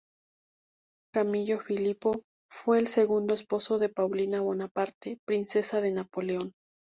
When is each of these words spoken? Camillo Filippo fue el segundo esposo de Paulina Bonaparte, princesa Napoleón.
Camillo 1.13 1.59
Filippo 1.59 2.23
fue 2.49 2.79
el 2.79 2.87
segundo 2.87 3.35
esposo 3.35 3.77
de 3.77 3.89
Paulina 3.89 4.41
Bonaparte, 4.41 5.19
princesa 5.27 5.79
Napoleón. 5.79 6.55